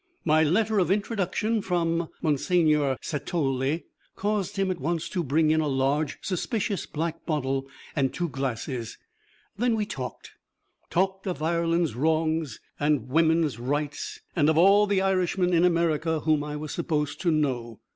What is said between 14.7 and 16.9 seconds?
the Irishmen in America whom I was